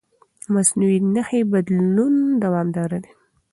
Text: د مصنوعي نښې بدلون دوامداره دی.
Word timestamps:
د 0.43 0.45
مصنوعي 0.53 0.99
نښې 1.15 1.41
بدلون 1.51 2.13
دوامداره 2.43 2.97
دی. 3.03 3.11